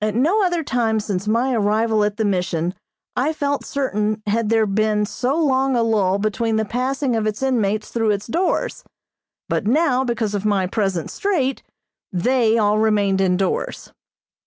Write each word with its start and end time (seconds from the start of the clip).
At 0.00 0.14
no 0.14 0.42
other 0.42 0.62
time 0.64 0.98
since 0.98 1.28
my 1.28 1.52
arrival 1.52 2.02
at 2.02 2.16
the 2.16 2.24
Mission 2.24 2.72
I 3.14 3.34
felt 3.34 3.66
certain 3.66 4.22
had 4.26 4.48
there 4.48 4.64
been 4.64 5.04
so 5.04 5.36
long 5.36 5.76
a 5.76 5.82
lull 5.82 6.18
between 6.18 6.56
the 6.56 6.64
passing 6.64 7.14
of 7.14 7.26
its 7.26 7.42
inmates 7.42 7.90
through 7.90 8.12
its 8.12 8.26
doors; 8.28 8.82
but 9.46 9.66
now, 9.66 10.04
because 10.04 10.34
of 10.34 10.46
my 10.46 10.66
present 10.66 11.10
strait, 11.10 11.62
they 12.10 12.56
all 12.56 12.78
remained 12.78 13.20
indoors. 13.20 13.92